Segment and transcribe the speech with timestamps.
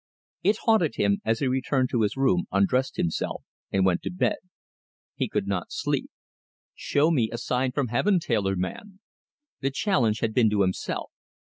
[0.41, 4.37] It haunted him as he returned to his room, undressed himself, and went to bed.
[5.13, 6.09] He could not sleep.
[6.73, 8.99] "Show me a sign from Heaven, tailor man!"
[9.59, 11.11] The challenge had been to himself.